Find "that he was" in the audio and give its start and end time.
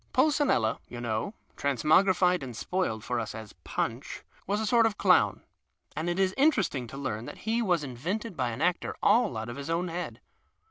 7.25-7.83